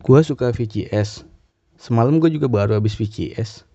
[0.00, 1.28] Gue suka VCS.
[1.76, 3.68] Semalam gue juga baru habis VCS.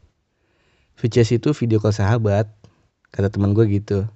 [0.97, 2.49] VCS itu video call sahabat.
[3.13, 4.09] Kata teman gue gitu.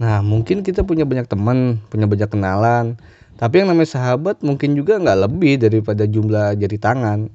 [0.00, 2.96] Nah mungkin kita punya banyak teman, punya banyak kenalan.
[3.36, 7.28] Tapi yang namanya sahabat mungkin juga nggak lebih daripada jumlah jari tangan.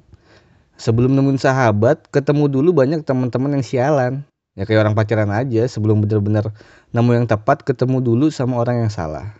[0.74, 4.12] Sebelum nemuin sahabat, ketemu dulu banyak teman-teman yang sialan.
[4.58, 6.50] Ya kayak orang pacaran aja, sebelum bener-bener
[6.90, 9.38] nemu yang tepat, ketemu dulu sama orang yang salah.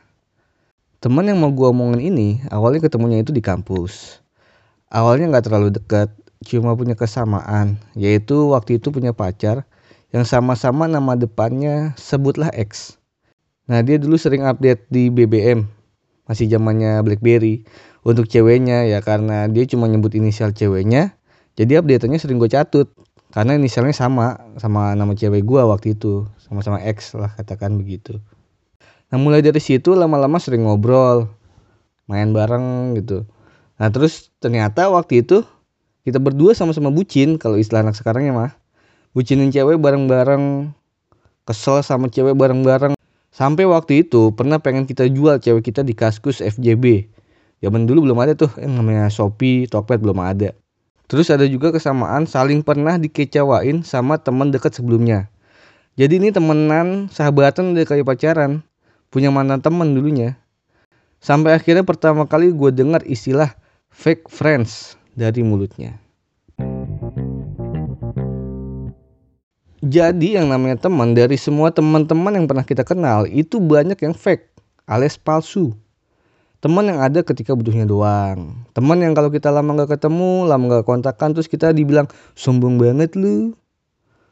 [1.02, 4.22] Teman yang mau gue omongin ini, awalnya ketemunya itu di kampus.
[4.90, 6.10] Awalnya nggak terlalu dekat,
[6.42, 9.62] cuma punya kesamaan, yaitu waktu itu punya pacar
[10.10, 12.98] yang sama-sama nama depannya sebutlah X.
[13.70, 15.62] Nah dia dulu sering update di BBM,
[16.26, 17.62] masih zamannya BlackBerry.
[18.02, 21.14] Untuk ceweknya ya karena dia cuma nyebut inisial ceweknya,
[21.54, 22.90] jadi update-nya sering gue catut.
[23.30, 28.18] Karena inisialnya sama, sama nama cewek gue waktu itu, sama-sama X lah katakan begitu.
[29.14, 31.30] Nah mulai dari situ lama-lama sering ngobrol,
[32.10, 33.22] main bareng gitu.
[33.80, 35.40] Nah terus ternyata waktu itu
[36.04, 38.52] kita berdua sama-sama bucin kalau istilah anak sekarang ya mah.
[39.16, 40.70] Bucinin cewek bareng-bareng,
[41.48, 42.94] kesel sama cewek bareng-bareng.
[43.32, 47.08] Sampai waktu itu pernah pengen kita jual cewek kita di Kaskus FJB.
[47.64, 50.52] Zaman dulu belum ada tuh yang namanya Shopee, Tokped belum ada.
[51.10, 55.26] Terus ada juga kesamaan saling pernah dikecewain sama teman dekat sebelumnya.
[55.98, 58.62] Jadi ini temenan, sahabatan udah kayak pacaran.
[59.10, 60.38] Punya mantan temen dulunya.
[61.18, 63.58] Sampai akhirnya pertama kali gue dengar istilah
[63.90, 65.98] fake friends dari mulutnya.
[69.80, 74.54] Jadi yang namanya teman dari semua teman-teman yang pernah kita kenal itu banyak yang fake
[74.86, 75.74] alias palsu.
[76.60, 78.52] Teman yang ada ketika butuhnya doang.
[78.76, 82.04] Teman yang kalau kita lama gak ketemu, lama gak kontakkan terus kita dibilang
[82.36, 83.56] sombong banget lu.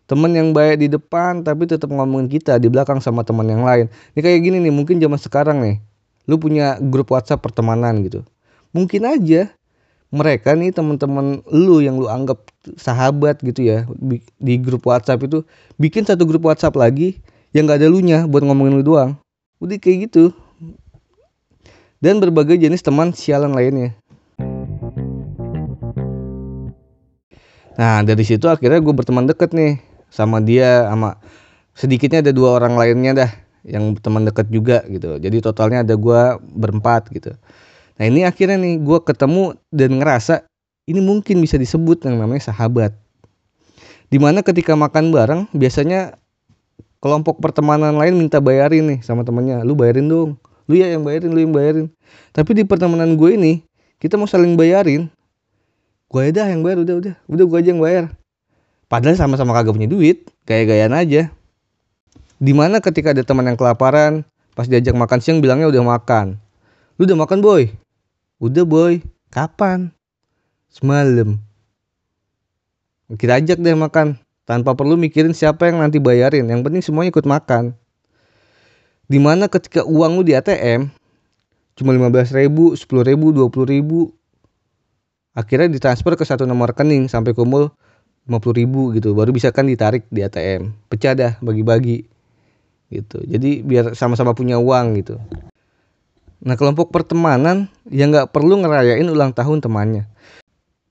[0.05, 3.89] Teman yang baik di depan tapi tetap ngomongin kita di belakang sama teman yang lain.
[4.13, 5.81] Ini kayak gini nih, mungkin zaman sekarang nih.
[6.29, 8.21] Lu punya grup WhatsApp pertemanan gitu
[8.73, 9.53] mungkin aja
[10.09, 12.41] mereka nih teman-teman lu yang lu anggap
[12.81, 13.85] sahabat gitu ya
[14.41, 15.45] di grup WhatsApp itu
[15.77, 17.21] bikin satu grup WhatsApp lagi
[17.53, 19.21] yang gak ada lu nya buat ngomongin lu doang.
[19.61, 20.33] Udah kayak gitu.
[21.99, 23.93] Dan berbagai jenis teman sialan lainnya.
[27.79, 31.21] Nah dari situ akhirnya gue berteman deket nih sama dia sama
[31.77, 33.31] sedikitnya ada dua orang lainnya dah
[33.67, 35.21] yang teman deket juga gitu.
[35.21, 37.37] Jadi totalnya ada gue berempat gitu
[37.99, 40.47] Nah ini akhirnya nih gue ketemu dan ngerasa
[40.87, 42.95] ini mungkin bisa disebut yang namanya sahabat.
[44.09, 46.17] Di mana ketika makan bareng biasanya
[47.03, 49.67] kelompok pertemanan lain minta bayarin nih sama temennya.
[49.67, 50.39] Lu bayarin dong.
[50.69, 51.87] Lu ya yang bayarin, lu yang bayarin.
[52.33, 53.53] Tapi di pertemanan gue ini
[53.99, 55.11] kita mau saling bayarin.
[56.09, 57.15] Gue aja yang bayar udah udah.
[57.29, 58.05] Udah gue aja yang bayar.
[58.89, 60.25] Padahal sama-sama kagak punya duit.
[60.49, 61.29] Gaya-gayaan aja.
[62.39, 64.25] Di mana ketika ada teman yang kelaparan,
[64.57, 66.41] pas diajak makan siang bilangnya udah makan.
[66.97, 67.69] Lu udah makan boy?
[68.39, 69.03] Udah boy,
[69.35, 69.91] kapan?
[70.71, 71.43] Semalam.
[73.11, 74.15] Kita ajak deh makan.
[74.47, 76.47] Tanpa perlu mikirin siapa yang nanti bayarin.
[76.47, 77.75] Yang penting semuanya ikut makan.
[79.11, 80.87] Di mana ketika uang lu di ATM
[81.75, 84.15] cuma 15 ribu, 10 ribu, 20 ribu.
[85.35, 87.75] Akhirnya ditransfer ke satu nomor rekening sampai kumpul
[88.31, 89.19] 50 ribu gitu.
[89.19, 90.79] Baru bisa kan ditarik di ATM.
[90.87, 92.07] Pecah dah bagi-bagi
[92.95, 93.19] gitu.
[93.27, 95.19] Jadi biar sama-sama punya uang gitu.
[96.39, 100.07] Nah kelompok pertemanan yang nggak perlu ngerayain ulang tahun temannya.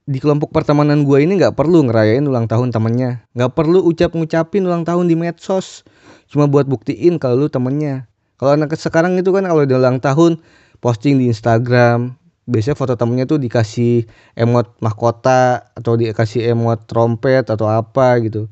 [0.08, 3.24] Di kelompok pertemanan gue ini nggak perlu ngerayain ulang tahun temennya.
[3.32, 5.84] Nggak perlu ucap ngucapin ulang tahun di medsos.
[6.28, 8.08] Cuma buat buktiin kalau lu temennya.
[8.36, 10.40] Kalau anak sekarang itu kan kalau udah ulang tahun
[10.84, 12.16] posting di Instagram.
[12.48, 18.48] Biasanya foto temennya tuh dikasih emot mahkota atau dikasih emot trompet atau apa gitu.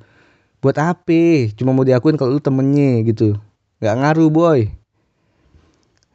[0.61, 1.53] Buat apa?
[1.57, 3.37] Cuma mau diakuin kalau lu temennya gitu.
[3.81, 4.69] Gak ngaruh boy.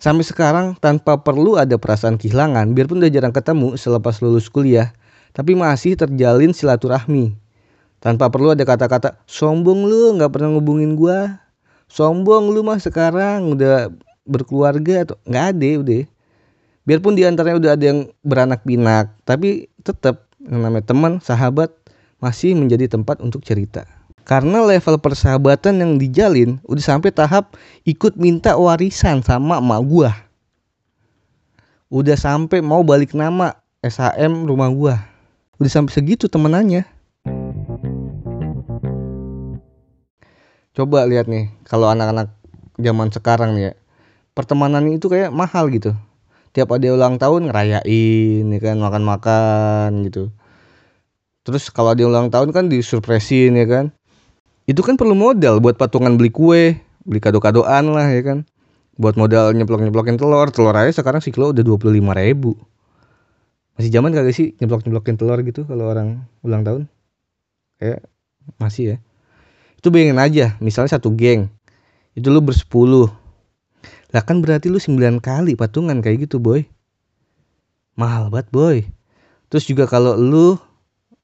[0.02, 4.98] Sampai sekarang tanpa perlu ada perasaan kehilangan, biarpun udah jarang ketemu selepas lulus kuliah,
[5.30, 7.38] tapi masih terjalin silaturahmi.
[8.02, 11.46] Tanpa perlu ada kata-kata, sombong lu gak pernah ngubungin gua.
[11.86, 13.94] Sombong lu mah sekarang udah
[14.26, 16.04] berkeluarga atau nggak ada udah.
[16.82, 21.70] Biarpun di antaranya udah ada yang beranak pinak, tapi tetap yang namanya teman, sahabat
[22.18, 23.86] masih menjadi tempat untuk cerita.
[24.32, 30.12] Karena level persahabatan yang dijalin udah sampai tahap ikut minta warisan sama emak gua.
[31.92, 35.04] Udah sampai mau balik nama SHM rumah gua.
[35.60, 36.88] Udah sampai segitu temenannya.
[40.80, 42.32] Coba lihat nih kalau anak-anak
[42.80, 43.72] zaman sekarang nih ya.
[44.32, 45.92] Pertemanan itu kayak mahal gitu.
[46.56, 50.32] Tiap ada ulang tahun ngerayain ya kan makan-makan gitu.
[51.44, 53.92] Terus kalau ada ulang tahun kan disurpresin ya kan
[54.72, 58.48] itu kan perlu modal buat patungan beli kue beli kado-kadoan lah ya kan
[58.96, 62.56] buat modal nyeplok-nyeplokin telur telur aja sekarang kilo udah dua puluh lima ribu
[63.80, 66.82] Masih zaman kagak sih nyeblok-nyeblokin telur gitu kalau orang ulang tahun?
[67.80, 68.06] Kayak
[68.62, 68.98] masih ya.
[69.82, 71.50] Itu bayangin aja, misalnya satu geng.
[72.14, 73.10] Itu lu bersepuluh.
[74.14, 76.68] Lah kan berarti lu 9 kali patungan kayak gitu, boy.
[77.98, 78.78] Mahal banget, boy.
[79.50, 80.62] Terus juga kalau lu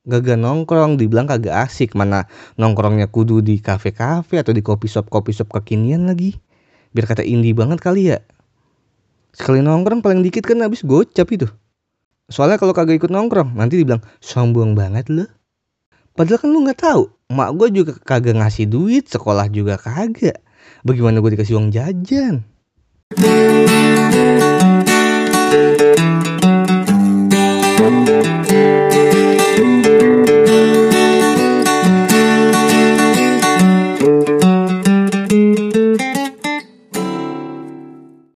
[0.07, 1.93] gak nongkrong dibilang kagak asik.
[1.93, 2.25] Mana
[2.55, 6.39] nongkrongnya kudu di kafe-kafe atau di kopi shop kopi shop kekinian lagi.
[6.95, 8.23] Biar kata indie banget kali ya.
[9.35, 11.45] Sekali nongkrong paling dikit kan habis gocap itu.
[12.27, 15.27] Soalnya kalau kagak ikut nongkrong nanti dibilang sombong banget lo
[16.17, 20.41] padahal kan lu nggak tahu mak gue juga kagak ngasih duit sekolah juga kagak.
[20.83, 22.43] Bagaimana gue dikasih uang jajan